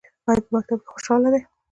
ایا 0.27 0.41
په 0.45 0.49
مکتب 0.55 0.79
کې 0.83 0.89
خوشحاله 0.93 1.29
دي؟ 1.33 1.41